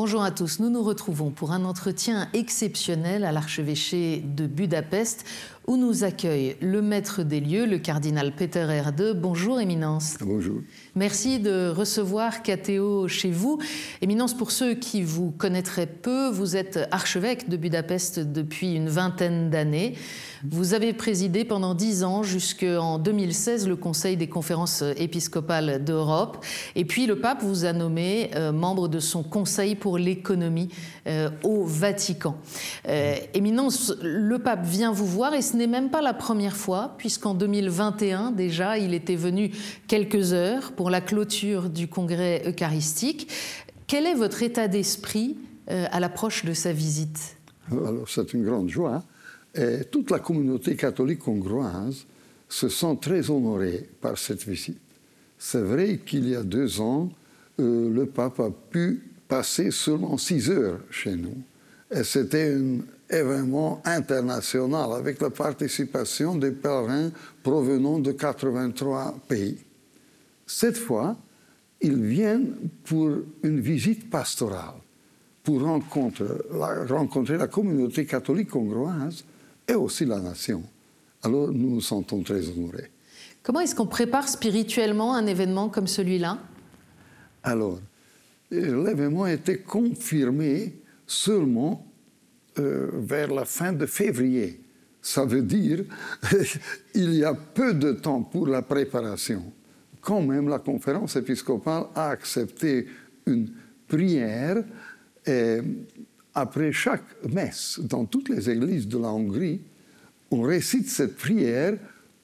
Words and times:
Bonjour 0.00 0.22
à 0.22 0.30
tous, 0.30 0.60
nous 0.60 0.70
nous 0.70 0.84
retrouvons 0.84 1.32
pour 1.32 1.50
un 1.50 1.64
entretien 1.64 2.28
exceptionnel 2.32 3.24
à 3.24 3.32
l'archevêché 3.32 4.22
de 4.24 4.46
Budapest 4.46 5.24
où 5.68 5.76
nous 5.76 6.02
accueille 6.02 6.56
le 6.62 6.80
maître 6.80 7.22
des 7.22 7.40
lieux, 7.40 7.66
le 7.66 7.78
cardinal 7.78 8.32
Peter 8.34 8.66
Erde. 8.70 9.14
Bonjour 9.14 9.60
Éminence. 9.60 10.16
Bonjour. 10.18 10.62
Merci 10.94 11.40
de 11.40 11.68
recevoir 11.68 12.42
Cathéo 12.42 13.06
chez 13.06 13.30
vous. 13.30 13.58
Éminence, 14.00 14.34
pour 14.34 14.50
ceux 14.50 14.72
qui 14.72 15.02
vous 15.02 15.30
connaîtraient 15.30 15.86
peu, 15.86 16.30
vous 16.30 16.56
êtes 16.56 16.88
archevêque 16.90 17.50
de 17.50 17.58
Budapest 17.58 18.18
depuis 18.18 18.74
une 18.74 18.88
vingtaine 18.88 19.50
d'années. 19.50 19.94
Vous 20.42 20.72
avez 20.72 20.94
présidé 20.94 21.44
pendant 21.44 21.74
dix 21.74 22.02
ans, 22.02 22.22
jusqu'en 22.22 22.98
2016, 22.98 23.68
le 23.68 23.76
Conseil 23.76 24.16
des 24.16 24.28
conférences 24.28 24.82
épiscopales 24.96 25.84
d'Europe. 25.84 26.44
Et 26.76 26.86
puis 26.86 27.06
le 27.06 27.20
pape 27.20 27.42
vous 27.42 27.66
a 27.66 27.74
nommé 27.74 28.30
euh, 28.36 28.52
membre 28.52 28.88
de 28.88 29.00
son 29.00 29.22
Conseil 29.22 29.74
pour 29.74 29.98
l'économie 29.98 30.68
euh, 31.08 31.28
au 31.42 31.64
Vatican. 31.64 32.38
Euh, 32.88 33.16
éminence, 33.34 33.92
le 34.00 34.38
pape 34.38 34.64
vient 34.64 34.92
vous 34.92 35.06
voir 35.06 35.34
et 35.34 35.42
ce 35.42 35.57
n'est 35.58 35.66
même 35.66 35.90
pas 35.90 36.00
la 36.00 36.14
première 36.14 36.56
fois, 36.56 36.94
puisqu'en 36.96 37.34
2021 37.34 38.30
déjà, 38.30 38.78
il 38.78 38.94
était 38.94 39.16
venu 39.16 39.50
quelques 39.86 40.32
heures 40.32 40.72
pour 40.72 40.88
la 40.88 41.00
clôture 41.00 41.68
du 41.68 41.88
congrès 41.88 42.42
eucharistique. 42.46 43.30
Quel 43.86 44.06
est 44.06 44.14
votre 44.14 44.42
état 44.42 44.68
d'esprit 44.68 45.36
euh, 45.70 45.86
à 45.90 46.00
l'approche 46.00 46.44
de 46.44 46.54
sa 46.54 46.72
visite? 46.72 47.36
Alors, 47.70 48.08
c'est 48.08 48.32
une 48.32 48.44
grande 48.44 48.68
joie. 48.68 49.02
Et 49.54 49.84
toute 49.90 50.10
la 50.10 50.18
communauté 50.18 50.76
catholique 50.76 51.26
hongroise 51.26 52.06
se 52.48 52.68
sent 52.68 52.96
très 53.00 53.30
honorée 53.30 53.88
par 54.00 54.16
cette 54.16 54.44
visite. 54.44 54.78
C'est 55.38 55.60
vrai 55.60 56.00
qu'il 56.04 56.28
y 56.28 56.34
a 56.34 56.42
deux 56.42 56.80
ans, 56.80 57.10
euh, 57.60 57.90
le 57.92 58.06
pape 58.06 58.40
a 58.40 58.50
pu 58.50 59.02
passer 59.26 59.70
seulement 59.70 60.16
six 60.16 60.50
heures 60.50 60.80
chez 60.90 61.14
nous. 61.14 61.36
C'était 62.02 62.54
un 62.54 62.80
événement 63.10 63.80
international 63.84 64.92
avec 64.92 65.20
la 65.20 65.30
participation 65.30 66.34
des 66.36 66.50
pèlerins 66.50 67.10
provenant 67.42 67.98
de 67.98 68.12
83 68.12 69.18
pays. 69.26 69.56
Cette 70.46 70.76
fois, 70.76 71.16
ils 71.80 72.02
viennent 72.02 72.54
pour 72.84 73.10
une 73.42 73.60
visite 73.60 74.10
pastorale, 74.10 74.74
pour 75.42 75.62
rencontrer 75.62 76.26
la, 76.52 76.84
rencontrer 76.84 77.38
la 77.38 77.46
communauté 77.46 78.04
catholique 78.04 78.54
hongroise 78.54 79.24
et 79.66 79.74
aussi 79.74 80.04
la 80.04 80.20
nation. 80.20 80.62
Alors 81.22 81.48
nous 81.50 81.70
nous 81.70 81.80
sentons 81.80 82.22
très 82.22 82.48
honorés. 82.48 82.90
Comment 83.42 83.60
est-ce 83.60 83.74
qu'on 83.74 83.86
prépare 83.86 84.28
spirituellement 84.28 85.14
un 85.14 85.26
événement 85.26 85.68
comme 85.70 85.86
celui-là? 85.86 86.38
Alors, 87.42 87.78
l'événement 88.50 89.24
a 89.24 89.32
été 89.32 89.58
confirmé 89.58 90.74
seulement 91.08 91.84
euh, 92.58 92.90
vers 92.92 93.32
la 93.34 93.44
fin 93.44 93.72
de 93.72 93.86
février. 93.86 94.60
Ça 95.02 95.24
veut 95.24 95.42
dire 95.42 95.84
il 96.94 97.14
y 97.14 97.24
a 97.24 97.34
peu 97.34 97.74
de 97.74 97.92
temps 97.92 98.22
pour 98.22 98.46
la 98.46 98.62
préparation. 98.62 99.42
Quand 100.00 100.22
même, 100.22 100.48
la 100.48 100.58
conférence 100.58 101.16
épiscopale 101.16 101.86
a 101.94 102.10
accepté 102.10 102.86
une 103.26 103.50
prière 103.88 104.62
et 105.26 105.58
après 106.34 106.72
chaque 106.72 107.02
messe 107.28 107.80
dans 107.80 108.04
toutes 108.04 108.28
les 108.28 108.48
églises 108.48 108.86
de 108.86 108.98
la 108.98 109.08
Hongrie, 109.08 109.60
on 110.30 110.42
récite 110.42 110.88
cette 110.88 111.16
prière 111.16 111.76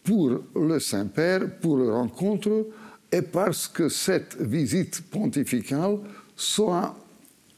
pour 0.05 0.41
le 0.55 0.79
Saint-Père, 0.79 1.59
pour 1.61 1.79
la 1.79 1.95
rencontre 1.95 2.69
et 3.11 3.23
parce 3.23 3.67
que 3.67 3.89
cette 3.89 4.37
visite 4.41 5.03
pontificale 5.11 5.99
soit 6.37 6.97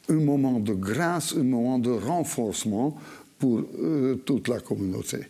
un 0.09 0.15
moment 0.15 0.61
de 0.61 0.72
grâce, 0.72 1.34
un 1.34 1.43
moment 1.43 1.78
de 1.78 1.91
renforcement 1.91 2.97
pour 3.39 3.62
euh, 3.78 4.17
toute 4.25 4.49
la 4.49 4.61
communauté. 4.61 5.27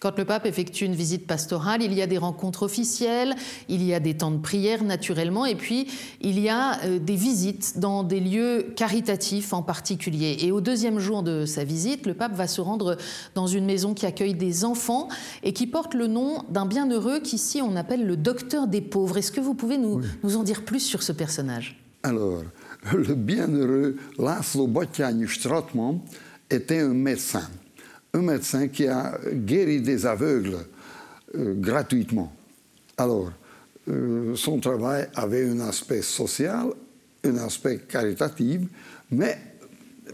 Quand 0.00 0.16
le 0.16 0.24
pape 0.24 0.46
effectue 0.46 0.86
une 0.86 0.94
visite 0.94 1.26
pastorale, 1.26 1.82
il 1.82 1.92
y 1.92 2.00
a 2.00 2.06
des 2.06 2.16
rencontres 2.16 2.62
officielles, 2.62 3.36
il 3.68 3.82
y 3.84 3.92
a 3.92 4.00
des 4.00 4.16
temps 4.16 4.30
de 4.30 4.38
prière 4.38 4.82
naturellement, 4.82 5.44
et 5.44 5.54
puis 5.54 5.88
il 6.22 6.40
y 6.40 6.48
a 6.48 6.82
euh, 6.84 6.98
des 6.98 7.16
visites 7.16 7.78
dans 7.78 8.02
des 8.02 8.18
lieux 8.18 8.72
caritatifs 8.76 9.52
en 9.52 9.60
particulier. 9.60 10.38
Et 10.40 10.52
au 10.52 10.62
deuxième 10.62 11.00
jour 11.00 11.22
de 11.22 11.44
sa 11.44 11.64
visite, 11.64 12.06
le 12.06 12.14
pape 12.14 12.34
va 12.34 12.46
se 12.46 12.62
rendre 12.62 12.96
dans 13.34 13.46
une 13.46 13.66
maison 13.66 13.92
qui 13.92 14.06
accueille 14.06 14.32
des 14.32 14.64
enfants 14.64 15.08
et 15.42 15.52
qui 15.52 15.66
porte 15.66 15.92
le 15.92 16.06
nom 16.06 16.44
d'un 16.48 16.64
bienheureux 16.64 17.20
qu'ici 17.20 17.60
on 17.60 17.76
appelle 17.76 18.06
le 18.06 18.16
docteur 18.16 18.68
des 18.68 18.80
pauvres. 18.80 19.18
Est-ce 19.18 19.32
que 19.32 19.42
vous 19.42 19.54
pouvez 19.54 19.76
nous, 19.76 20.00
nous 20.22 20.36
en 20.38 20.44
dire 20.44 20.64
plus 20.64 20.80
sur 20.80 21.02
ce 21.02 21.12
personnage? 21.12 21.78
Alors, 22.02 22.42
le 22.92 23.14
bienheureux 23.14 23.96
Laszlo 24.18 24.66
Botjani 24.66 25.28
Strotman 25.28 26.00
était 26.48 26.80
un 26.80 26.94
médecin. 26.94 27.48
Un 28.12 28.22
médecin 28.22 28.68
qui 28.68 28.86
a 28.88 29.18
guéri 29.32 29.80
des 29.80 30.06
aveugles 30.06 30.58
euh, 31.36 31.54
gratuitement. 31.56 32.32
Alors, 32.96 33.32
euh, 33.88 34.34
son 34.34 34.58
travail 34.58 35.08
avait 35.14 35.48
un 35.48 35.60
aspect 35.60 36.02
social, 36.02 36.68
un 37.24 37.36
aspect 37.36 37.80
caritatif, 37.88 38.62
mais 39.10 39.38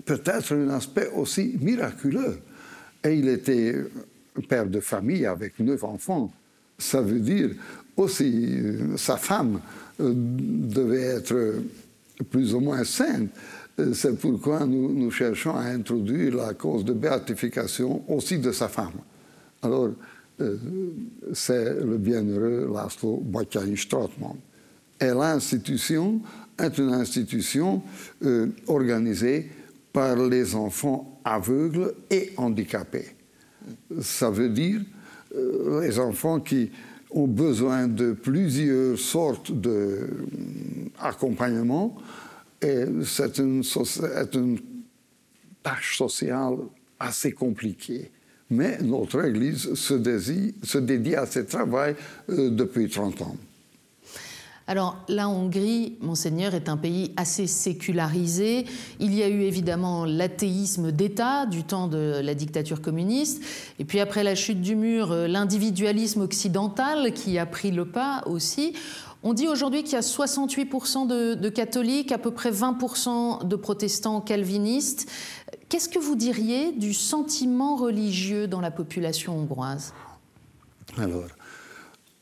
peut-être 0.04 0.54
un 0.54 0.68
aspect 0.70 1.08
aussi 1.14 1.56
miraculeux. 1.60 2.38
Et 3.04 3.14
il 3.14 3.28
était 3.28 3.76
père 4.48 4.66
de 4.66 4.80
famille 4.80 5.24
avec 5.24 5.58
neuf 5.60 5.84
enfants. 5.84 6.30
Ça 6.78 7.00
veut 7.00 7.20
dire 7.20 7.50
aussi 7.96 8.58
euh, 8.58 8.96
sa 8.96 9.16
femme 9.16 9.60
devait 9.98 11.16
être 11.16 11.54
plus 12.24 12.54
ou 12.54 12.60
moins 12.60 12.84
sainte. 12.84 13.30
Euh, 13.78 13.92
c'est 13.92 14.18
pourquoi 14.18 14.64
nous, 14.66 15.10
cherchons 15.10 15.54
à 15.54 15.64
introduire 15.64 16.36
la 16.36 16.54
cause 16.54 16.84
de 16.84 16.92
béatification 16.92 18.02
aussi 18.08 18.38
de 18.38 18.52
sa 18.52 18.68
femme. 18.68 19.00
Alors, 19.62 19.90
euh, 20.40 20.56
c'est 21.32 21.80
le 21.82 21.98
bienheureux 21.98 22.70
Laszlo 22.72 23.18
Botjani 23.22 23.76
Strotman. 23.76 24.36
Et 25.00 25.06
l'institution 25.06 26.20
est 26.58 26.78
une 26.78 26.94
institution 26.94 27.82
euh, 28.24 28.48
organisée 28.66 29.50
par 29.92 30.16
les 30.16 30.54
enfants 30.54 31.20
aveugles 31.24 31.94
et 32.10 32.32
handicapés. 32.36 33.14
Ça 34.00 34.30
veut 34.30 34.50
dire 34.50 34.80
les 35.80 35.98
enfants 35.98 36.40
qui 36.40 36.70
ont 37.10 37.26
besoin 37.26 37.88
de 37.88 38.12
plusieurs 38.12 38.98
sortes 38.98 39.52
d'accompagnement 41.00 41.96
et 42.62 42.84
c'est 43.04 43.38
une, 43.38 43.62
tâche 45.62 45.98
sociale 45.98 46.56
assez 46.98 47.32
compliquée. 47.32 48.10
Mais 48.50 48.78
notre 48.80 49.24
Église 49.24 49.74
se, 49.74 49.94
dédie, 49.94 50.54
se 50.62 50.78
dédie 50.78 51.16
à 51.16 51.26
ce 51.26 51.40
travail 51.40 51.96
euh, 52.30 52.50
depuis 52.50 52.88
30 52.88 53.22
ans. 53.22 53.36
Alors 54.68 54.96
la 55.08 55.28
Hongrie, 55.28 55.96
monseigneur, 56.00 56.54
est 56.54 56.68
un 56.68 56.76
pays 56.76 57.12
assez 57.16 57.46
sécularisé. 57.46 58.64
Il 58.98 59.14
y 59.14 59.22
a 59.22 59.28
eu 59.28 59.42
évidemment 59.42 60.04
l'athéisme 60.04 60.90
d'État 60.90 61.46
du 61.46 61.62
temps 61.62 61.86
de 61.86 62.20
la 62.20 62.34
dictature 62.34 62.82
communiste. 62.82 63.44
Et 63.78 63.84
puis 63.84 64.00
après 64.00 64.24
la 64.24 64.34
chute 64.34 64.60
du 64.60 64.74
mur, 64.74 65.12
euh, 65.12 65.28
l'individualisme 65.28 66.22
occidental 66.22 67.12
qui 67.12 67.38
a 67.38 67.46
pris 67.46 67.70
le 67.70 67.84
pas 67.84 68.22
aussi. 68.26 68.72
On 69.22 69.34
dit 69.34 69.48
aujourd'hui 69.48 69.82
qu'il 69.82 69.94
y 69.94 69.96
a 69.96 70.00
68% 70.00 71.06
de, 71.06 71.48
catholiques, 71.48 72.12
à 72.12 72.18
peu 72.18 72.30
près 72.30 72.50
20% 72.50 73.46
de 73.46 73.56
protestants 73.56 74.20
calvinistes. 74.20 75.10
Qu'est-ce 75.68 75.88
que 75.88 75.98
vous 75.98 76.14
diriez 76.14 76.72
du 76.72 76.94
sentiment 76.94 77.76
religieux 77.76 78.46
dans 78.46 78.60
la 78.60 78.70
population 78.70 79.36
hongroise? 79.36 79.94
Alors, 80.96 81.26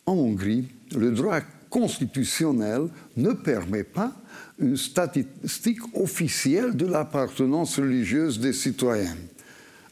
en 0.07 0.13
Hongrie, 0.13 0.69
le 0.95 1.11
droit 1.11 1.41
constitutionnel 1.75 2.87
ne 3.17 3.33
permet 3.33 3.83
pas 3.83 4.13
une 4.61 4.77
statistique 4.77 5.81
officielle 5.95 6.77
de 6.77 6.87
l'appartenance 6.87 7.81
religieuse 7.81 8.39
des 8.39 8.53
citoyens, 8.53 9.17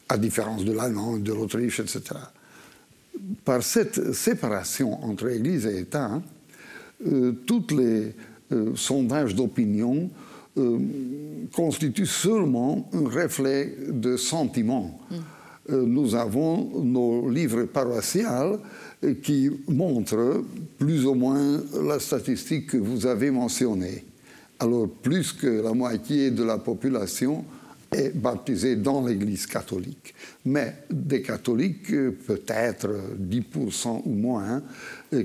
à 0.07 0.17
différence 0.17 0.63
de 0.63 0.71
l'Allemagne, 0.71 1.21
de 1.23 1.33
l'Autriche, 1.33 1.81
etc. 1.81 2.01
Par 3.43 3.61
cette 3.63 4.13
séparation 4.13 5.03
entre 5.03 5.27
Église 5.27 5.65
et 5.65 5.79
État, 5.79 6.21
euh, 7.05 7.33
tous 7.45 7.67
les 7.75 8.15
euh, 8.53 8.73
sondages 8.77 9.35
d'opinion 9.35 10.09
euh, 10.57 10.79
constituent 11.51 12.05
seulement 12.05 12.89
un 12.93 13.09
reflet 13.09 13.75
de 13.89 14.15
sentiment. 14.15 15.01
Mm. 15.11 15.15
Nous 15.69 16.15
avons 16.15 16.81
nos 16.83 17.29
livres 17.29 17.63
paroissiaux 17.63 18.59
qui 19.21 19.49
montre 19.67 20.43
plus 20.77 21.05
ou 21.05 21.13
moins 21.13 21.61
la 21.83 21.99
statistique 21.99 22.67
que 22.67 22.77
vous 22.77 23.05
avez 23.05 23.31
mentionnée. 23.31 24.03
Alors, 24.59 24.89
plus 24.89 25.33
que 25.33 25.47
la 25.47 25.73
moitié 25.73 26.31
de 26.31 26.43
la 26.43 26.57
population 26.57 27.43
est 27.91 28.15
baptisée 28.15 28.75
dans 28.75 29.05
l'Église 29.05 29.45
catholique. 29.45 30.13
Mais 30.45 30.75
des 30.89 31.21
catholiques, 31.21 31.91
peut-être 31.91 32.89
10% 33.19 34.01
ou 34.05 34.13
moins, 34.13 34.61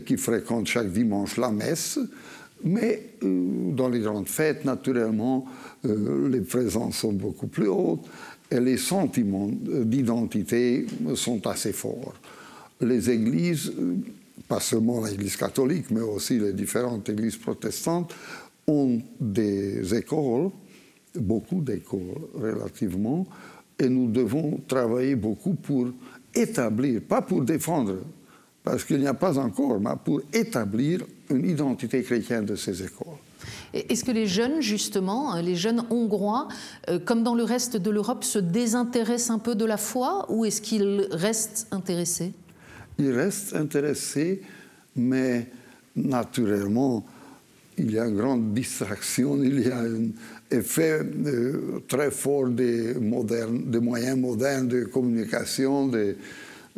qui 0.06 0.16
fréquentent 0.16 0.66
chaque 0.66 0.92
dimanche 0.92 1.36
la 1.36 1.50
messe, 1.50 1.98
Mais 2.64 3.12
euh, 3.22 3.70
dans 3.72 3.88
les 3.88 4.00
grandes 4.00 4.28
fêtes, 4.28 4.64
naturellement, 4.64 5.46
euh, 5.86 6.28
les 6.28 6.40
présences 6.40 6.98
sont 6.98 7.12
beaucoup 7.12 7.46
plus 7.46 7.68
hautes 7.68 8.04
et 8.50 8.60
les 8.60 8.78
sentiments 8.78 9.48
d'identité 9.48 10.86
sont 11.14 11.46
assez 11.46 11.72
forts. 11.72 12.14
Les 12.80 13.10
églises, 13.10 13.72
pas 14.46 14.60
seulement 14.60 15.04
l'Église 15.04 15.36
catholique, 15.36 15.90
mais 15.90 16.00
aussi 16.00 16.38
les 16.38 16.52
différentes 16.52 17.08
églises 17.08 17.36
protestantes, 17.36 18.14
ont 18.66 19.00
des 19.20 19.94
écoles, 19.94 20.50
beaucoup 21.14 21.60
d'écoles 21.60 22.28
relativement, 22.34 23.26
et 23.78 23.88
nous 23.88 24.10
devons 24.10 24.60
travailler 24.66 25.14
beaucoup 25.14 25.54
pour 25.54 25.88
établir, 26.34 27.02
pas 27.02 27.22
pour 27.22 27.42
défendre, 27.42 27.96
parce 28.62 28.84
qu'il 28.84 28.98
n'y 28.98 29.06
a 29.06 29.14
pas 29.14 29.38
encore, 29.38 29.80
mais 29.80 29.90
pour 30.04 30.22
établir 30.32 31.04
une 31.30 31.48
identité 31.48 32.02
chrétienne 32.02 32.44
de 32.44 32.56
ces 32.56 32.82
écoles. 32.82 33.16
Est-ce 33.74 34.04
que 34.04 34.10
les 34.10 34.26
jeunes, 34.26 34.60
justement, 34.60 35.40
les 35.40 35.56
jeunes 35.56 35.84
hongrois, 35.90 36.48
euh, 36.88 36.98
comme 36.98 37.22
dans 37.22 37.34
le 37.34 37.44
reste 37.44 37.76
de 37.76 37.90
l'Europe, 37.90 38.24
se 38.24 38.38
désintéressent 38.38 39.30
un 39.30 39.38
peu 39.38 39.54
de 39.54 39.64
la 39.64 39.76
foi 39.76 40.26
ou 40.28 40.44
est-ce 40.44 40.60
qu'ils 40.60 41.08
restent 41.10 41.66
intéressés? 41.70 42.32
Ils 42.98 43.12
restent 43.12 43.54
intéressés, 43.54 44.42
mais 44.96 45.46
naturellement, 45.94 47.04
il 47.78 47.92
y 47.92 47.98
a 47.98 48.06
une 48.06 48.16
grande 48.16 48.54
distraction, 48.54 49.42
il 49.42 49.66
y 49.66 49.70
a 49.70 49.78
un 49.78 50.08
effet 50.50 51.00
euh, 51.26 51.80
très 51.86 52.10
fort 52.10 52.48
des, 52.48 52.94
moyens 52.94 54.18
modernes 54.18 54.68
de 54.68 54.84
communication, 54.84 55.86
de, 55.86 56.16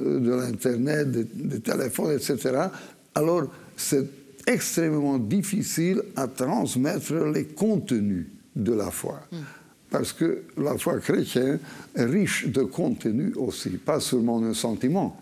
euh, 0.00 0.20
de 0.20 0.30
l'Internet, 0.30 1.10
des, 1.10 1.60
téléphones, 1.60 2.16
etc. 2.16 2.68
Alors, 3.14 3.50
c'est 3.76 4.19
extrêmement 4.46 5.18
difficile 5.18 6.02
à 6.16 6.26
transmettre 6.28 7.14
les 7.32 7.46
contenus 7.46 8.26
de 8.54 8.72
la 8.72 8.90
foi. 8.90 9.20
Hmm. 9.30 9.36
Parce 9.90 10.12
que 10.12 10.44
la 10.56 10.78
foi 10.78 10.98
chrétienne 11.00 11.58
est 11.94 12.04
riche 12.04 12.46
de 12.46 12.62
contenu 12.62 13.32
aussi, 13.34 13.70
pas 13.70 14.00
seulement 14.00 14.42
un 14.42 14.54
sentiment. 14.54 15.20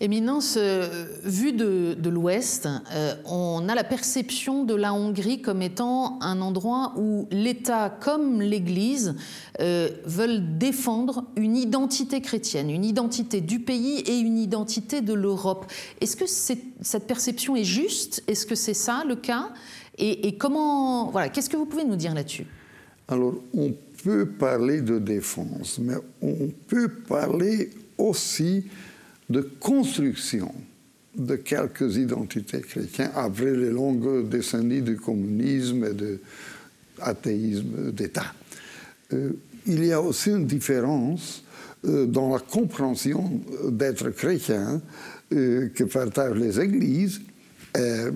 Éminence, 0.00 0.54
euh, 0.56 1.06
vue 1.24 1.52
de, 1.52 2.08
l'Ouest, 2.08 2.68
euh, 2.92 3.14
on 3.24 3.68
a 3.68 3.74
la 3.74 3.82
perception 3.82 4.62
de 4.62 4.76
la 4.76 4.94
Hongrie 4.94 5.42
comme 5.42 5.60
étant 5.60 6.22
un 6.22 6.40
endroit 6.40 6.92
où 6.96 7.26
l'État 7.32 7.90
comme 7.90 8.40
l'Église 8.40 9.16
euh, 9.60 9.88
veulent 10.04 10.56
défendre 10.56 11.24
une 11.34 11.56
identité 11.56 12.20
chrétienne, 12.20 12.70
une 12.70 12.84
identité 12.84 13.40
du 13.40 13.58
pays 13.58 13.98
et 14.06 14.18
une 14.20 14.38
identité 14.38 15.00
de 15.00 15.14
l'Europe. 15.14 15.66
Est-ce 16.00 16.16
que 16.16 16.26
cette 16.26 17.06
perception 17.08 17.56
est 17.56 17.64
juste? 17.64 18.22
Est-ce 18.28 18.46
que 18.46 18.54
c'est 18.54 18.74
ça 18.74 19.02
le 19.04 19.16
cas? 19.16 19.48
Et, 20.00 20.38
comment 20.38 21.10
voilà, 21.10 21.28
Qu'est-ce 21.28 21.50
que 21.50 21.56
vous 21.56 21.66
pouvez 21.66 21.84
nous 21.84 21.96
dire 21.96 22.14
là-dessus? 22.14 22.46
Alors, 23.08 23.34
on 23.52 23.74
peut 24.04 24.26
parler 24.26 24.80
de 24.80 25.00
défense, 25.00 25.80
mais 25.80 25.94
on 26.22 26.50
peut 26.68 26.88
parler 26.88 27.70
aussi 27.96 28.62
de 29.28 29.40
construction 29.40 30.54
de 31.16 31.36
quelques 31.36 31.96
identités 31.96 32.60
chrétiennes 32.60 33.10
après 33.14 33.50
les 33.50 33.70
longues 33.70 34.28
décennies 34.28 34.82
de 34.82 34.94
communisme 34.94 35.84
et 35.84 35.94
de 35.94 36.20
d'État. 37.92 38.34
Euh, 39.12 39.30
il 39.66 39.84
y 39.84 39.92
a 39.92 40.00
aussi 40.00 40.30
une 40.30 40.46
différence 40.46 41.44
euh, 41.84 42.06
dans 42.06 42.32
la 42.32 42.40
compréhension 42.40 43.40
d'être 43.68 44.10
chrétien 44.10 44.82
euh, 45.32 45.68
que 45.68 45.84
partagent 45.84 46.38
les 46.38 46.58
églises. 46.60 47.20
Et, 47.78 48.06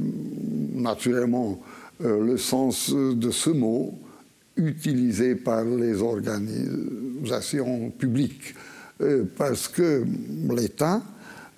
naturellement, 0.74 1.62
le 2.00 2.36
sens 2.36 2.90
de 2.92 3.30
ce 3.30 3.50
mot 3.50 3.96
utilisé 4.56 5.36
par 5.36 5.64
les 5.64 6.02
organisations 6.02 7.90
publiques 7.90 8.54
parce 9.36 9.68
que 9.68 10.04
l'État 10.54 11.02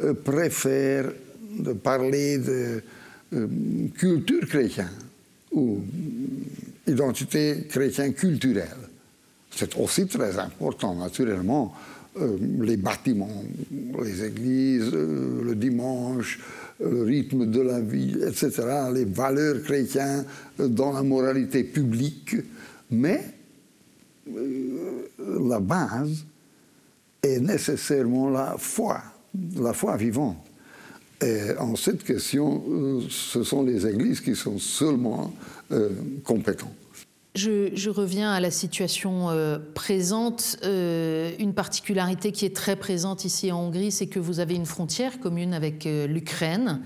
euh, 0.01 0.15
préfère 0.15 1.13
parler 1.83 2.39
de 2.39 2.83
euh, 3.33 3.47
culture 3.97 4.47
chrétienne 4.49 4.89
ou 5.53 5.81
identité 6.87 7.67
chrétienne 7.69 8.13
culturelle. 8.13 8.89
C'est 9.51 9.77
aussi 9.79 10.07
très 10.07 10.37
important, 10.39 10.97
naturellement, 10.97 11.73
les 12.61 12.77
bâtiments, 12.77 13.43
les 14.03 14.25
églises, 14.25 14.93
le 14.93 15.55
dimanche, 15.55 16.41
le 16.81 17.03
rythme 17.03 17.47
de 17.47 17.61
la 17.61 17.81
vie, 17.81 18.17
etc., 18.27 18.53
les 18.93 19.05
valeurs 19.05 19.63
chrétiennes 19.63 20.25
dans 20.59 20.93
la 20.93 21.03
moralité 21.03 21.65
publique, 21.65 22.37
mais 22.91 23.21
la 24.27 25.61
base 25.61 26.25
est 27.25 27.41
nécessairement 27.41 28.31
la 28.31 28.57
foi, 28.59 29.03
la 29.57 29.73
foi 29.73 29.97
vivante. 29.97 30.37
Et 31.23 31.57
en 31.59 31.77
cette 31.77 32.05
question, 32.05 32.63
euh, 32.69 33.01
ce 33.09 33.43
sont 33.43 33.63
les 33.63 33.87
églises 33.87 34.21
qui 34.21 34.35
sont 34.35 34.59
seulement 34.59 35.33
euh, 35.73 35.91
compétentes. 36.25 36.71
Je, 37.35 37.89
reviens 37.89 38.31
à 38.31 38.39
la 38.39 38.51
situation 38.53 39.31
euh, 39.31 39.59
présente. 39.75 40.57
une 40.63 41.53
particularité 41.55 42.31
qui 42.31 42.45
est 42.45 42.55
très 42.55 42.77
présente 42.77 43.25
ici 43.25 43.51
en 43.51 43.61
Hongrie, 43.61 43.91
c'est 43.91 44.07
que 44.07 44.21
vous 44.21 44.39
avez 44.39 44.55
une 44.55 44.67
frontière 44.67 45.19
commune 45.19 45.53
avec 45.53 45.85
l'Ukraine. 45.85 46.81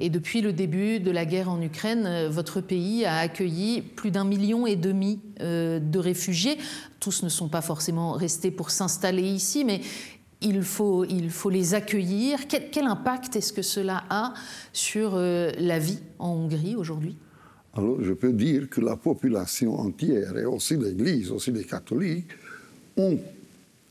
Et 0.00 0.10
depuis 0.10 0.40
le 0.40 0.52
début 0.52 0.98
de 0.98 1.10
la 1.10 1.24
guerre 1.24 1.48
en 1.48 1.62
Ukraine, 1.62 2.04
euh, 2.06 2.28
votre 2.28 2.60
pays 2.60 3.04
a 3.04 3.18
accueilli 3.18 3.80
plus 3.80 4.10
d'un 4.10 4.24
million 4.24 4.66
et 4.66 4.76
demi 4.76 5.20
euh, 5.40 5.78
de 5.78 5.98
réfugiés. 5.98 6.58
Tous 6.98 7.22
ne 7.22 7.28
sont 7.28 7.48
pas 7.48 7.60
forcément 7.60 8.12
restés 8.12 8.50
pour 8.50 8.70
s'installer 8.70 9.22
ici, 9.22 9.64
mais 9.64 9.80
il 10.40 10.62
faut, 10.62 11.04
il 11.04 11.30
faut 11.30 11.50
les 11.50 11.74
accueillir. 11.74 12.48
Quel, 12.48 12.84
impact 12.84 13.36
est-ce 13.36 13.52
que 13.52 13.62
cela 13.62 14.04
a 14.10 14.34
sur 14.72 15.12
euh, 15.14 15.52
la 15.58 15.78
vie 15.78 16.00
en 16.18 16.30
Hongrie 16.30 16.74
aujourd'hui? 16.74 17.16
Alors, 17.72 18.02
je 18.02 18.12
peux 18.12 18.32
dire 18.32 18.68
que 18.68 18.80
la 18.80 18.96
population 18.96 19.78
entière, 19.78 20.36
et 20.36 20.44
aussi 20.44 20.76
l'Église, 20.76 21.30
aussi 21.30 21.52
les 21.52 21.64
catholiques, 21.64 22.32
ont 22.96 23.18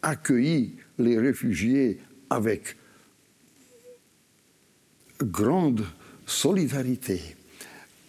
accueilli 0.01 0.75
les 0.97 1.17
réfugiés 1.17 1.99
avec 2.29 2.77
grande 5.21 5.83
solidarité. 6.25 7.21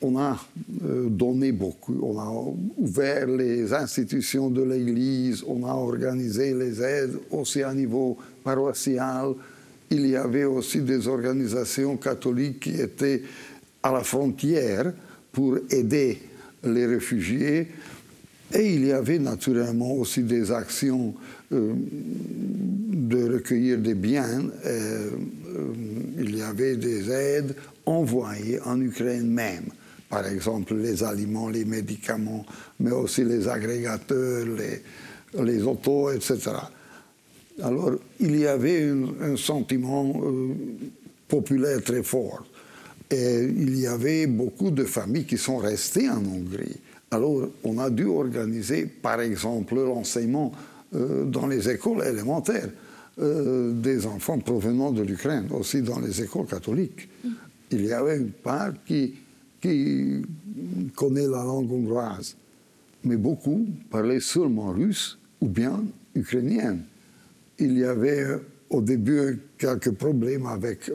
On 0.02 0.18
a 0.18 0.38
euh, 0.84 1.08
donné 1.08 1.52
beaucoup, 1.52 1.98
on 2.02 2.18
a 2.18 2.54
ouvert 2.76 3.26
les 3.26 3.72
institutions 3.72 4.50
de 4.50 4.62
l'Église, 4.62 5.42
on 5.46 5.64
a 5.66 5.72
organisé 5.72 6.52
les 6.52 6.82
aides 6.82 7.16
aussi 7.30 7.62
à 7.62 7.72
niveau 7.72 8.18
paroissial. 8.42 9.34
Il 9.90 10.06
y 10.06 10.16
avait 10.16 10.44
aussi 10.44 10.80
des 10.80 11.08
organisations 11.08 11.96
catholiques 11.96 12.60
qui 12.60 12.80
étaient 12.80 13.22
à 13.82 13.92
la 13.92 14.02
frontière 14.02 14.92
pour 15.32 15.58
aider 15.70 16.20
les 16.64 16.86
réfugiés. 16.86 17.68
Et 18.52 18.74
il 18.74 18.86
y 18.86 18.92
avait 18.92 19.18
naturellement 19.18 19.92
aussi 19.92 20.22
des 20.22 20.52
actions 20.52 21.14
euh, 21.52 21.72
de 21.76 23.32
recueillir 23.32 23.78
des 23.78 23.94
biens. 23.94 24.42
Euh, 24.64 25.10
il 26.18 26.36
y 26.36 26.42
avait 26.42 26.76
des 26.76 27.10
aides 27.10 27.54
envoyées 27.86 28.60
en 28.64 28.80
Ukraine 28.80 29.28
même. 29.28 29.66
Par 30.08 30.26
exemple, 30.26 30.74
les 30.74 31.02
aliments, 31.02 31.48
les 31.48 31.64
médicaments, 31.64 32.44
mais 32.78 32.92
aussi 32.92 33.24
les 33.24 33.48
agrégateurs, 33.48 34.46
les, 34.46 35.42
les 35.42 35.62
autos, 35.62 36.10
etc. 36.10 36.52
Alors, 37.62 37.92
il 38.20 38.38
y 38.38 38.46
avait 38.46 38.90
un, 39.20 39.36
sentiment 39.36 40.12
euh, 40.22 40.54
populaire 41.28 41.82
très 41.82 42.02
fort. 42.02 42.44
Et 43.10 43.44
il 43.44 43.78
y 43.78 43.86
avait 43.86 44.26
beaucoup 44.26 44.70
de 44.70 44.84
familles 44.84 45.26
qui 45.26 45.38
sont 45.38 45.58
restées 45.58 46.08
en 46.08 46.24
Hongrie. 46.24 46.80
Alors, 47.10 47.48
on 47.62 47.78
a 47.78 47.90
dû 47.90 48.06
organiser, 48.06 48.86
par 48.86 49.20
exemple, 49.20 49.76
l'enseignement 49.76 50.52
euh, 50.94 51.24
dans 51.24 51.46
les 51.46 51.68
écoles 51.70 52.04
élémentaires. 52.04 52.70
Euh, 53.20 53.72
des 53.72 54.06
enfants 54.06 54.40
provenant 54.40 54.90
de 54.90 55.02
l'Ukraine, 55.02 55.46
aussi 55.52 55.82
dans 55.82 56.00
les 56.00 56.20
écoles 56.20 56.46
catholiques. 56.46 57.08
Il 57.70 57.84
y 57.84 57.92
avait 57.92 58.16
une 58.16 58.32
part 58.32 58.72
qui, 58.84 59.14
qui 59.60 60.20
connaît 60.96 61.28
la 61.28 61.44
langue 61.44 61.70
hongroise, 61.70 62.34
mais 63.04 63.16
beaucoup 63.16 63.68
parlaient 63.88 64.18
seulement 64.18 64.72
russe 64.72 65.16
ou 65.40 65.46
bien 65.46 65.84
ukrainien. 66.16 66.78
Il 67.60 67.78
y 67.78 67.84
avait 67.84 68.26
au 68.68 68.82
début 68.82 69.38
quelques 69.58 69.92
problèmes 69.92 70.46
avec 70.46 70.90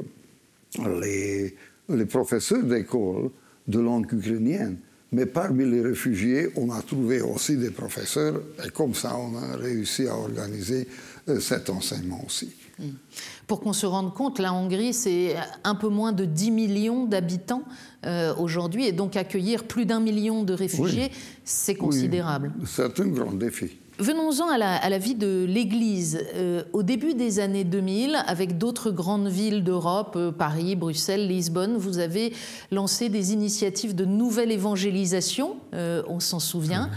les, 1.02 1.56
les 1.88 2.06
professeurs 2.06 2.64
d'école 2.64 3.30
de 3.66 3.80
langue 3.80 4.12
ukrainienne, 4.12 4.76
Mais 5.12 5.26
parmi 5.26 5.66
les 5.66 5.82
réfugiés, 5.82 6.50
on 6.56 6.72
a 6.72 6.82
trouvé 6.82 7.22
aussi 7.22 7.58
des 7.58 7.72
professeurs, 7.72 8.42
et 8.64 8.70
comme 8.70 8.94
ça, 8.94 9.18
on 9.18 9.36
a 9.38 9.56
réussi 9.58 10.08
à 10.08 10.16
organiser 10.16 10.82
euh, 10.82 11.19
cet 11.38 11.70
enseignement 11.70 12.22
aussi. 12.26 12.50
Hmm. 12.80 12.92
Pour 13.48 13.60
qu'on 13.60 13.74
se 13.74 13.86
rende 13.86 14.14
compte, 14.14 14.40
la 14.40 14.54
Hongrie, 14.54 14.94
c'est 14.94 15.36
un 15.64 15.76
peu 15.76 15.90
moins 15.90 16.12
de 16.12 16.26
10 16.26 16.52
millions 16.52 17.06
d'habitants 17.06 17.64
euh, 18.06 18.34
aujourd'hui, 18.36 18.86
et 18.88 18.92
donc 18.92 19.18
accueillir 19.18 19.66
plus 19.66 19.86
d'un 19.86 20.00
million 20.00 20.44
de 20.44 20.54
réfugiés, 20.54 21.12
c'est 21.44 21.76
considérable. 21.76 22.54
c'est 22.66 23.00
un 23.00 23.08
grand 23.08 23.34
défi. 23.34 23.78
Venons-en 23.98 24.48
à, 24.48 24.58
la, 24.58 24.98
vie 24.98 25.16
de 25.16 25.44
l'Église. 25.44 26.24
Euh, 26.36 26.64
au 26.72 26.84
début 26.84 27.16
des 27.16 27.40
années 27.40 27.66
2000, 27.66 28.18
avec 28.28 28.58
d'autres 28.58 28.92
grandes 28.92 29.28
villes 29.28 29.62
d'Europe, 29.62 30.14
euh, 30.16 30.32
Paris, 30.32 30.78
Bruxelles, 30.78 31.28
Lisbonne, 31.28 31.76
vous 31.76 31.98
avez 31.98 32.32
lancé 32.72 33.10
des 33.10 33.34
initiatives 33.34 33.96
de 33.96 34.06
nouvelle 34.06 34.54
évangélisation, 34.54 35.58
on 35.74 36.22
s'en 36.22 36.40
souvient. 36.40 36.90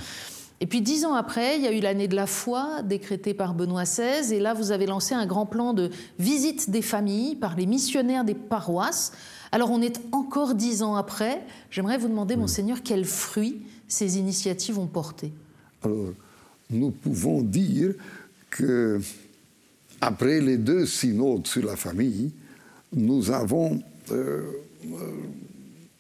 Et 0.62 0.66
puis 0.66 0.80
dix 0.80 1.04
ans 1.04 1.14
après, 1.14 1.56
il 1.56 1.64
y 1.64 1.66
a 1.66 1.72
eu 1.72 1.80
l'année 1.80 2.06
de 2.06 2.14
la 2.14 2.28
foi 2.28 2.82
décrétée 2.84 3.34
par 3.34 3.52
Benoît 3.52 3.82
XVI, 3.82 4.32
et 4.32 4.38
là 4.38 4.54
vous 4.54 4.70
avez 4.70 4.86
lancé 4.86 5.12
un 5.12 5.26
grand 5.26 5.44
plan 5.44 5.74
de 5.74 5.90
visite 6.20 6.70
des 6.70 6.82
familles 6.82 7.34
par 7.34 7.56
les 7.56 7.66
missionnaires 7.66 8.24
des 8.24 8.36
paroisses. 8.36 9.10
Alors 9.50 9.72
on 9.72 9.82
est 9.82 10.00
encore 10.12 10.54
dix 10.54 10.84
ans 10.84 10.94
après. 10.94 11.42
J'aimerais 11.68 11.98
vous 11.98 12.06
demander, 12.06 12.36
monseigneur, 12.36 12.80
quels 12.84 13.06
fruits 13.06 13.60
ces 13.88 14.18
initiatives 14.18 14.78
ont 14.78 14.86
porté? 14.86 15.32
Nous 16.70 16.90
pouvons 16.92 17.42
dire 17.42 17.94
que, 18.48 19.00
après 20.00 20.40
les 20.40 20.58
deux 20.58 20.86
synodes 20.86 21.48
sur 21.48 21.66
la 21.66 21.74
famille, 21.74 22.30
nous 22.92 23.32
avons 23.32 23.82
euh, 24.12 24.42
euh, 24.86 25.10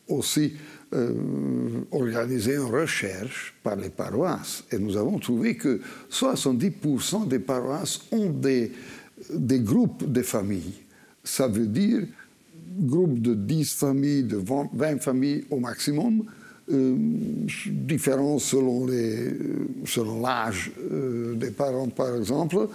aussi 0.06 0.52
euh, 0.94 1.12
organisé 1.90 2.54
une 2.54 2.70
recherche 2.70 3.54
par 3.62 3.76
les 3.76 3.90
paroisses 3.90 4.64
et 4.70 4.78
nous 4.78 4.96
avons 4.96 5.18
trouvé 5.18 5.56
que 5.56 5.80
70% 6.10 7.28
des 7.28 7.38
paroisses 7.38 8.00
ont 8.12 8.30
des, 8.30 8.72
des 9.32 9.60
groupes 9.60 10.10
de 10.10 10.22
familles. 10.22 10.74
Ça 11.24 11.48
veut 11.48 11.66
dire 11.66 12.02
groupe 12.80 13.20
de 13.20 13.34
10 13.34 13.74
familles, 13.74 14.24
de 14.24 14.36
20 14.36 15.02
familles 15.02 15.44
au 15.50 15.58
maximum, 15.58 16.24
euh, 16.70 16.96
différents 17.66 18.38
selon 18.38 18.86
l'âge 20.22 20.72
euh, 20.90 21.34
des 21.34 21.50
parents, 21.50 21.88
par 21.88 22.16
exemple. 22.16 22.68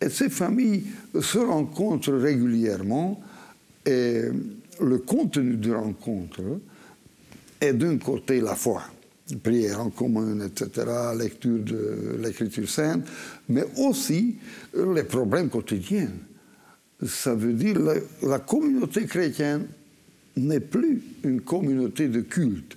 Et 0.00 0.08
ces 0.08 0.28
familles 0.28 0.84
se 1.20 1.38
rencontrent 1.38 2.12
régulièrement 2.12 3.20
et 3.86 4.22
le 4.80 4.98
contenu 4.98 5.56
de 5.56 5.72
rencontre 5.72 6.42
est 7.62 7.72
d'un 7.72 7.98
côté 7.98 8.40
la 8.40 8.54
foi, 8.54 8.82
prière 9.42 9.80
en 9.80 9.90
commun, 9.90 10.40
etc., 10.40 10.86
lecture 11.18 11.58
de 11.58 12.18
l'écriture 12.20 12.68
sainte, 12.68 13.04
mais 13.48 13.64
aussi 13.78 14.36
les 14.74 15.04
problèmes 15.04 15.48
quotidiens. 15.48 16.10
Ça 17.06 17.34
veut 17.34 17.54
dire 17.54 17.74
que 17.74 18.26
la 18.26 18.38
communauté 18.38 19.06
chrétienne 19.06 19.66
n'est 20.36 20.60
plus 20.60 21.02
une 21.24 21.40
communauté 21.40 22.08
de 22.08 22.20
culte 22.20 22.76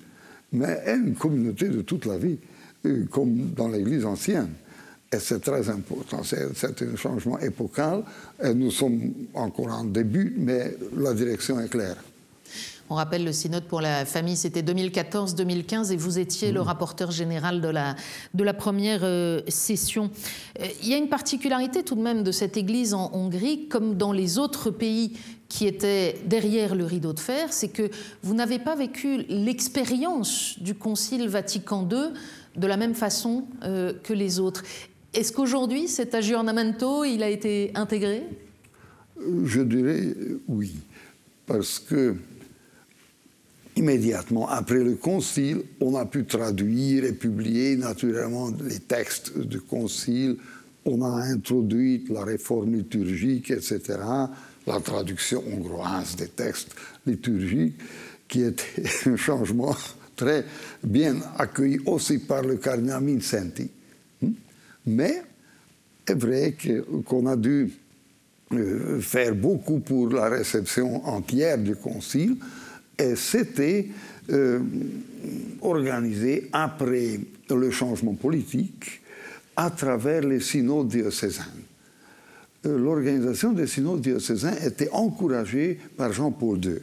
mais 0.56 0.82
est 0.86 0.96
une 0.96 1.16
communauté 1.16 1.70
de 1.70 1.82
toute 1.82 2.06
la 2.06 2.18
vie, 2.18 2.38
euh, 2.86 3.06
comme 3.12 3.52
dans 3.56 3.68
l'Église 3.68 4.06
ancienne. 4.06 4.50
Et 5.12 5.20
c'est 5.20 5.40
très 5.40 5.70
important. 5.70 6.22
C'est 6.24 6.82
un 6.82 6.96
changement 6.96 7.40
épocal. 7.40 8.04
Et 8.44 8.54
nous 8.54 8.72
sommes 8.72 9.14
encore 9.34 9.68
en 9.68 9.86
début, 9.86 10.34
mais 10.38 10.76
la 10.98 11.14
direction 11.14 11.60
est 11.60 11.70
claire. 11.70 11.98
On 12.90 12.96
rappelle 12.96 13.24
le 13.24 13.34
synode 13.34 13.64
pour 13.64 13.82
la 13.82 14.06
famille, 14.06 14.36
c'était 14.36 14.62
2014-2015 14.62 15.92
et 15.92 15.98
vous 15.98 16.20
étiez 16.20 16.52
le 16.52 16.60
mmh. 16.60 16.64
rapporteur 16.64 17.10
général 17.10 17.60
de 17.60 17.68
la, 17.68 17.96
de 18.36 18.44
la 18.44 18.54
première 18.54 19.02
euh, 19.04 19.42
session. 19.48 20.12
Euh, 20.62 20.68
il 20.84 20.90
y 20.90 20.94
a 20.94 20.98
une 20.98 21.10
particularité 21.10 21.82
tout 21.82 21.96
de 21.96 22.02
même 22.02 22.24
de 22.24 22.32
cette 22.32 22.58
Église 22.58 22.94
en 22.94 23.10
Hongrie, 23.14 23.68
comme 23.70 23.96
dans 23.96 24.12
les 24.12 24.38
autres 24.38 24.70
pays 24.70 25.18
qui 25.50 25.66
étaient 25.66 26.16
derrière 26.26 26.76
le 26.76 26.86
rideau 26.86 27.14
de 27.14 27.20
fer, 27.20 27.52
c'est 27.54 27.70
que 27.70 27.90
vous 28.22 28.36
n'avez 28.36 28.60
pas 28.60 28.76
vécu 28.76 29.26
l'expérience 29.30 30.60
du 30.60 30.76
Concile 30.76 31.28
Vatican 31.28 31.88
II 31.92 32.14
de 32.56 32.68
la 32.68 32.78
même 32.78 32.94
façon 32.94 33.46
euh, 33.64 33.94
que 34.04 34.14
les 34.14 34.40
autres. 34.40 34.64
Est-ce 35.14 35.32
qu'aujourd'hui, 35.32 35.88
cet 35.88 36.14
aggiornamento, 36.14 37.04
il 37.04 37.24
a 37.24 37.30
été 37.30 37.72
intégré? 37.74 38.24
Je 39.44 39.62
dirais 39.62 40.14
oui, 40.48 40.74
parce 41.48 41.80
que 41.80 42.16
immédiatement 43.76 44.48
après 44.50 44.84
le 44.84 44.96
concile, 44.96 45.64
on 45.82 45.96
a 45.96 46.06
pu 46.06 46.26
traduire 46.26 47.04
et 47.04 47.14
publier 47.14 47.76
naturellement 47.76 48.52
les 48.64 48.80
textes 48.80 49.38
du 49.38 49.62
concile, 49.62 50.38
on 50.86 51.02
a 51.02 51.24
introduit 51.24 52.06
la 52.10 52.24
réforme 52.24 52.76
liturgique, 52.76 53.52
etc., 53.52 54.00
la 54.68 54.80
traduction 54.80 55.44
hongroise 55.52 56.16
des 56.16 56.28
textes 56.28 56.76
liturgiques, 57.06 57.76
qui 58.28 58.42
était 58.42 58.84
un 59.06 59.16
changement 59.16 59.76
très 60.16 60.46
bien 60.84 61.18
accueilli 61.38 61.80
aussi 61.86 62.20
par 62.20 62.44
le 62.44 62.56
cardinal 62.56 63.04
Vincenti. 63.04 63.70
Hmm? 64.22 64.32
Mais 64.88 65.22
est 66.08 66.14
vrai 66.14 66.56
qu'on 67.06 67.26
a 67.28 67.36
dû 67.36 67.72
euh, 68.54 69.02
faire 69.02 69.36
beaucoup 69.36 69.80
pour 69.80 70.10
la 70.10 70.30
réception 70.30 71.06
entière 71.06 71.58
du 71.58 71.76
concile, 71.76 72.38
et 72.98 73.16
c'était 73.16 73.90
euh, 74.32 74.60
organisé 75.62 76.50
après 76.52 77.20
le 77.50 77.72
changement 77.72 78.16
politique 78.16 79.02
à 79.56 79.70
travers 79.70 80.22
les 80.22 80.40
synodes 80.40 80.88
diocésains. 80.88 81.44
Euh, 82.66 82.76
l'organisation 82.78 83.54
des 83.54 83.68
synodes 83.68 84.02
diocésains 84.02 84.56
était 84.66 84.90
encouragée 84.92 85.80
par 85.96 86.12
Jean-Paul 86.12 86.60
II, 86.64 86.80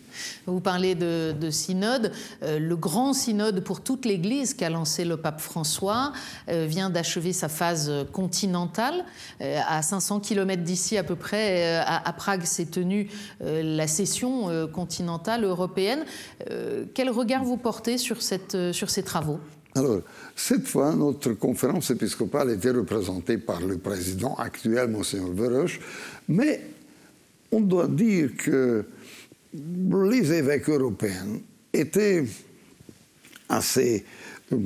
Vous 0.47 0.61
parlez 0.61 0.95
de, 0.95 1.51
synode. 1.51 2.13
Euh, 2.43 2.59
le 2.59 2.77
grand 2.77 3.13
synode 3.13 3.63
pour 3.65 3.81
toute 3.81 4.05
l'Église 4.05 4.55
qu'a 4.55 4.71
lancé 4.71 5.05
le 5.05 5.17
pape 5.17 5.41
François 5.41 6.13
euh, 6.49 6.67
vient 6.69 6.91
d'achever 6.91 7.33
sa 7.33 7.49
phase 7.49 7.91
continentale. 8.13 9.05
Euh, 9.41 9.59
à 9.69 9.83
500 9.83 10.21
km 10.21 10.63
d'ici 10.63 10.97
à 10.97 11.05
peu 11.05 11.17
près, 11.17 11.77
à, 11.77 12.13
Prague 12.13 12.45
s'est 12.45 12.67
tenue 12.67 13.09
la 13.41 13.87
session 13.87 14.69
continentale 14.69 15.45
européenne. 15.45 16.05
quel 16.95 17.11
regard 17.11 17.43
vous 17.43 17.57
portez 17.57 17.99
sur, 17.99 18.23
cette, 18.23 18.73
sur 18.73 18.91
ces 18.91 19.03
travaux? 19.03 19.41
Alors, 19.75 20.03
cette 20.37 20.69
fois, 20.69 20.95
notre 20.95 21.33
conférence 21.33 21.91
épiscopale 21.91 22.51
était 22.51 22.71
représentée 22.71 23.39
par 23.39 23.61
le 23.61 23.79
président 23.79 24.35
actuel, 24.35 24.91
Monseigneur 24.91 25.33
Veroche, 25.33 25.81
mais 26.29 26.61
on 27.53 27.61
doit 27.61 27.89
dire 27.89 28.31
que 28.37 28.85
les 29.55 30.33
évêques 30.33 30.69
européens 30.69 31.39
étaient 31.73 32.25
assez 33.49 34.05
euh, 34.53 34.59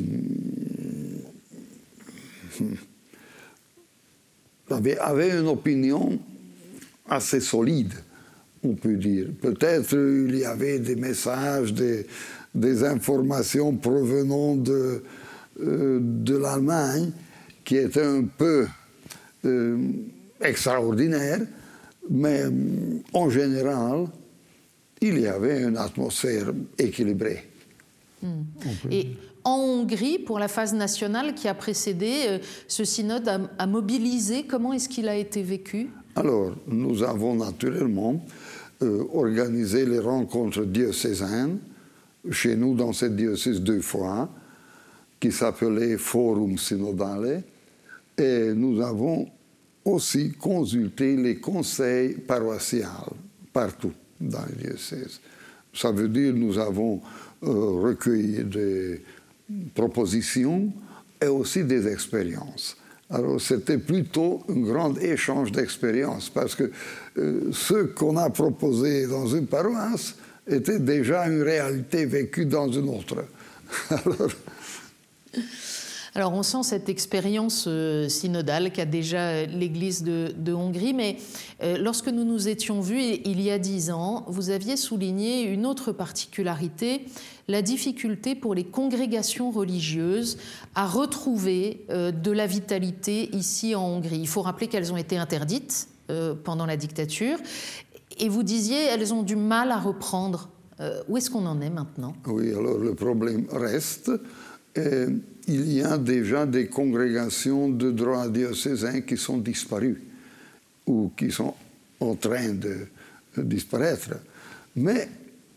avaient 4.70 5.30
une 5.30 5.48
opinion 5.48 6.18
assez 7.08 7.40
solide, 7.40 7.92
on 8.62 8.74
peut 8.74 8.96
dire. 8.96 9.28
Peut-être 9.40 9.92
il 9.94 10.38
y 10.38 10.44
avait 10.44 10.78
des 10.78 10.96
messages, 10.96 11.72
des, 11.72 12.84
informations 12.84 13.76
provenant 13.76 14.56
de, 14.56 15.02
euh, 15.60 15.98
de 16.00 16.36
l'Allemagne 16.36 17.12
qui 17.64 17.76
étaient 17.76 18.02
un 18.02 18.24
peu 18.24 18.66
euh, 19.44 19.78
extraordinaires, 20.40 21.42
mais 22.10 22.44
en 23.12 23.30
général, 23.30 24.06
il 25.00 25.20
y 25.20 25.26
avait 25.26 25.62
une 25.62 25.76
atmosphère 25.76 26.52
équilibrée. 26.78 27.44
Hmm. 28.22 28.42
Et 28.90 29.08
en 29.44 29.58
Hongrie, 29.58 30.18
pour 30.18 30.38
la 30.38 30.48
phase 30.48 30.74
nationale 30.74 31.34
qui 31.34 31.46
a 31.48 31.54
précédé, 31.54 32.12
euh, 32.26 32.38
ce 32.66 32.84
synode 32.84 33.48
a, 33.58 33.66
mobilisé. 33.66 34.44
Comment 34.44 34.72
est-ce 34.72 34.88
qu'il 34.88 35.08
a 35.08 35.16
été 35.16 35.42
vécu? 35.42 35.88
Alors, 36.16 36.52
nous 36.66 37.02
avons 37.02 37.36
naturellement 37.36 38.24
euh, 38.82 39.04
organisé 39.14 39.86
les 39.86 40.00
rencontres 40.00 40.64
diocésaines 40.64 41.58
chez 42.30 42.56
nous 42.56 42.74
dans 42.74 42.92
cette 42.92 43.14
diocèse 43.14 43.60
deux 43.60 43.82
fois, 43.82 44.28
qui 45.20 45.30
s'appelait 45.30 45.96
Forum 45.96 46.58
Synodale, 46.58 47.42
et 48.18 48.52
nous 48.54 48.80
avons 48.80 49.28
aussi 49.86 50.32
consulté 50.32 51.16
les 51.16 51.36
conseils 51.36 52.14
paroissiaux 52.14 53.16
partout 53.52 53.92
dans 54.20 54.44
les 54.50 54.68
diocèses. 54.68 55.20
Ça 55.72 55.92
veut 55.92 56.08
dire 56.08 56.34
nous 56.34 56.58
avons 56.58 57.00
euh, 57.42 57.48
recueilli 57.82 58.44
des 58.44 59.02
propositions 59.74 60.72
et 61.20 61.26
aussi 61.26 61.64
des 61.64 61.86
expériences. 61.86 62.76
Alors 63.08 63.40
c'était 63.40 63.78
plutôt 63.78 64.42
un 64.48 64.60
grand 64.60 64.98
échange 64.98 65.52
d'expériences 65.52 66.28
parce 66.28 66.54
que 66.56 66.70
euh, 67.18 67.50
ce 67.52 67.84
qu'on 67.84 68.16
a 68.16 68.28
proposé 68.30 69.06
dans 69.06 69.28
une 69.28 69.46
paroisse 69.46 70.16
était 70.48 70.80
déjà 70.80 71.26
une 71.28 71.42
réalité 71.42 72.06
vécue 72.06 72.46
dans 72.46 72.70
une 72.70 72.88
autre. 72.88 73.24
Alors, 73.90 74.30
alors 76.16 76.32
on 76.32 76.42
sent 76.42 76.62
cette 76.62 76.88
expérience 76.88 77.66
euh, 77.68 78.08
synodale 78.08 78.72
qu'a 78.72 78.86
déjà 78.86 79.44
l'Église 79.44 80.02
de, 80.02 80.52
Hongrie, 80.54 80.94
mais 80.94 81.18
euh, 81.62 81.76
lorsque 81.76 82.08
nous 82.08 82.24
nous 82.24 82.48
étions 82.48 82.80
vus 82.80 83.02
il 83.02 83.42
y 83.42 83.50
a 83.50 83.58
dix 83.58 83.90
ans, 83.90 84.24
vous 84.26 84.48
aviez 84.48 84.78
souligné 84.78 85.42
une 85.42 85.66
autre 85.66 85.92
particularité, 85.92 87.04
la 87.48 87.60
difficulté 87.60 88.34
pour 88.34 88.54
les 88.54 88.64
congrégations 88.64 89.50
religieuses 89.50 90.38
à 90.74 90.86
retrouver 90.86 91.84
euh, 91.90 92.12
de 92.12 92.30
la 92.30 92.46
vitalité 92.46 93.28
ici 93.36 93.74
en 93.74 93.84
Hongrie. 93.84 94.18
Il 94.18 94.28
faut 94.28 94.40
rappeler 94.40 94.68
qu'elles 94.68 94.94
ont 94.94 94.96
été 94.96 95.18
interdites 95.18 95.88
pendant 96.44 96.66
la 96.66 96.76
dictature, 96.76 97.36
et 98.18 98.28
vous 98.28 98.44
disiez 98.44 98.78
elles 98.84 99.12
ont 99.12 99.24
du 99.24 99.34
mal 99.34 99.72
à 99.72 99.78
reprendre. 99.80 100.48
où 101.08 101.16
est-ce 101.16 101.30
qu'on 101.30 101.46
en 101.46 101.60
est 101.60 101.68
maintenant? 101.68 102.14
Oui, 102.28 102.52
alors 102.52 102.78
le 102.78 102.94
problème 102.94 103.46
reste 103.50 104.12
il 105.48 105.72
y 105.72 105.82
a 105.82 105.96
déjà 105.98 106.46
des 106.46 106.66
congrégations 106.66 107.68
de 107.68 107.90
droit 107.90 108.28
diocésain 108.28 109.02
qui 109.02 109.16
sont 109.16 109.38
disparues 109.38 110.02
ou 110.86 111.12
qui 111.16 111.30
sont 111.30 111.54
en 112.00 112.14
train 112.14 112.52
de 112.52 112.88
disparaître. 113.36 114.16
Mais 114.76 115.08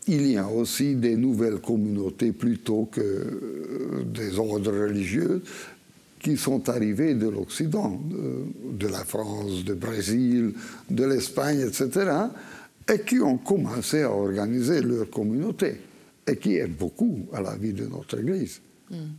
il 0.06 0.30
y 0.30 0.36
a 0.36 0.46
aussi 0.48 0.94
des 0.94 1.16
nouvelles 1.16 1.58
communautés 1.58 2.32
plutôt 2.32 2.88
que 2.90 3.00
euh, 3.00 4.04
des 4.04 4.38
ordres 4.38 4.72
religieux 4.72 5.42
qui 6.18 6.36
sont 6.36 6.68
arrivés 6.68 7.14
de 7.14 7.28
l'Occident, 7.28 8.00
de, 8.78 8.86
la 8.88 9.04
France, 9.04 9.64
du 9.64 9.74
Brésil, 9.74 10.52
de 10.90 11.04
l'Espagne, 11.04 11.60
etc., 11.60 12.10
et 12.92 13.00
qui 13.00 13.20
ont 13.20 13.38
commencé 13.38 14.02
à 14.02 14.10
organiser 14.10 14.82
leur 14.82 15.08
communauté 15.08 15.80
et 16.26 16.36
qui 16.36 16.56
aident 16.56 16.76
beaucoup 16.76 17.26
à 17.32 17.40
la 17.40 17.56
vie 17.56 17.72
de 17.72 17.86
notre 17.86 18.20
Église. 18.20 18.60
Hmm. 18.90 19.12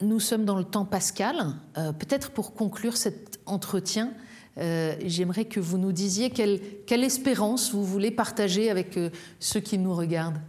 Nous 0.00 0.20
sommes 0.20 0.44
dans 0.44 0.56
le 0.56 0.64
temps 0.64 0.84
pascal. 0.84 1.56
Euh, 1.76 1.92
peut-être 1.92 2.30
pour 2.30 2.54
conclure 2.54 2.96
cet 2.96 3.40
entretien, 3.46 4.12
euh, 4.56 4.94
j'aimerais 5.04 5.46
que 5.46 5.58
vous 5.58 5.76
nous 5.76 5.90
disiez 5.90 6.30
quelle, 6.30 7.04
espérance 7.04 7.72
vous 7.72 7.84
voulez 7.84 8.12
partager 8.12 8.70
avec 8.70 8.96
euh, 8.96 9.10
ceux 9.40 9.58
qui 9.58 9.76
nous 9.76 9.94
regardent. 9.94 10.40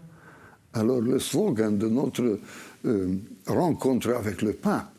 Alors 0.73 1.01
le 1.01 1.17
slogan 1.17 1.75
de 1.75 1.87
notre 1.87 2.39
rencontre 3.47 4.11
avec 4.11 4.43
le 4.43 4.53
pape, 4.53 4.93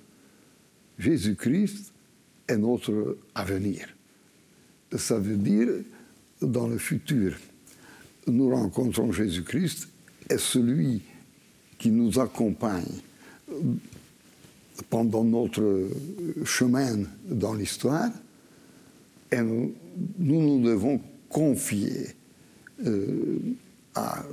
Jésus-Christ 0.99 1.93
est 2.49 2.57
notre 2.57 3.19
avenir. 3.37 3.87
Ça 4.97 5.19
veut 5.19 5.37
dire 5.37 5.69
dans 6.43 6.67
le 6.67 6.77
futur, 6.77 7.37
nous 8.27 8.51
rencontrons 8.51 9.13
Jésus-Christ 9.13 9.89
et 10.29 10.39
celui 10.39 11.03
qui 11.79 11.91
nous 11.91 12.19
accompagne 12.19 13.01
pendant 14.89 15.25
notre 15.25 15.89
chemin 16.45 17.01
dans 17.27 17.55
l'histoire, 17.55 18.11
et 19.33 19.41
nous, 19.41 19.73
nous, 20.19 20.63
devons 20.63 21.01
confier 21.29 22.09
euh, 22.85 23.39
à 23.95 24.25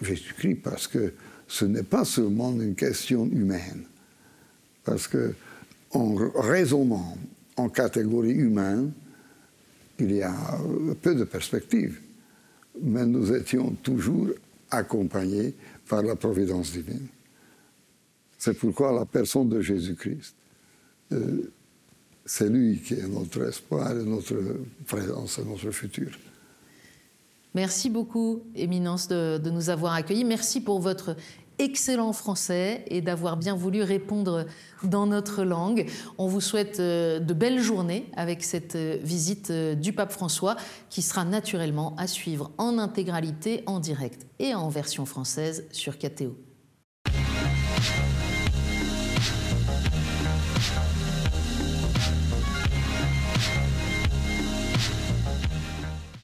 Jésus-Christ 0.00 0.56
parce 0.62 0.86
que 0.86 1.12
ce 1.48 1.64
n'est 1.64 1.82
pas 1.82 2.04
seulement 2.04 2.52
une 2.52 2.74
question 2.74 3.26
humaine. 3.26 3.84
Parce 4.84 5.08
que 5.08 5.34
en 5.90 6.14
raisonnant 6.14 7.16
en 7.56 7.68
catégorie 7.68 8.32
humaine, 8.32 8.92
il 9.98 10.12
y 10.12 10.22
a 10.22 10.34
peu 11.02 11.14
de 11.14 11.24
perspectives. 11.24 12.00
Mais 12.80 13.04
nous 13.04 13.32
étions 13.32 13.70
toujours 13.82 14.28
accompagnés 14.70 15.54
par 15.88 16.02
la 16.02 16.16
providence 16.16 16.72
divine. 16.72 17.06
C'est 18.44 18.54
pourquoi 18.54 18.90
la 18.90 19.06
personne 19.06 19.48
de 19.48 19.60
Jésus-Christ, 19.60 20.34
euh, 21.12 21.52
c'est 22.26 22.48
lui 22.48 22.80
qui 22.80 22.94
est 22.94 23.06
notre 23.06 23.40
espoir, 23.46 23.94
notre 23.94 24.34
présence 24.84 25.38
et 25.38 25.44
notre 25.44 25.70
futur. 25.70 26.10
Merci 27.54 27.88
beaucoup, 27.88 28.42
Éminence, 28.56 29.06
de, 29.06 29.38
de, 29.38 29.48
nous 29.48 29.70
avoir 29.70 29.92
accueillis. 29.92 30.24
Merci 30.24 30.60
pour 30.60 30.80
votre 30.80 31.14
excellent 31.60 32.12
français 32.12 32.84
et 32.88 33.00
d'avoir 33.00 33.36
bien 33.36 33.54
voulu 33.54 33.80
répondre 33.84 34.46
dans 34.82 35.06
notre 35.06 35.44
langue. 35.44 35.86
On 36.18 36.26
vous 36.26 36.40
souhaite 36.40 36.80
euh, 36.80 37.20
de 37.20 37.34
belles 37.34 37.60
journées 37.60 38.10
avec 38.16 38.42
cette 38.42 38.74
euh, 38.74 38.98
visite 39.04 39.52
du 39.52 39.92
pape 39.92 40.10
François 40.10 40.56
qui 40.90 41.02
sera 41.02 41.24
naturellement 41.24 41.94
à 41.96 42.08
suivre 42.08 42.50
en 42.58 42.78
intégralité, 42.78 43.62
en 43.66 43.78
direct 43.78 44.26
et 44.40 44.52
en 44.56 44.68
version 44.68 45.06
française 45.06 45.64
sur 45.70 45.96
KTO. 45.96 46.36